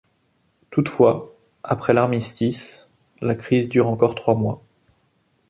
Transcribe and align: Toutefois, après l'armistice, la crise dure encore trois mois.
Toutefois, 0.71 1.31
après 1.63 1.93
l'armistice, 1.93 2.89
la 3.21 3.35
crise 3.35 3.69
dure 3.69 3.85
encore 3.87 4.15
trois 4.15 4.33
mois. 4.33 4.63